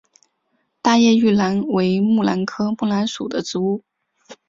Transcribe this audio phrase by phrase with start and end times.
[0.81, 3.83] 大叶玉兰为木兰科木兰属的植物。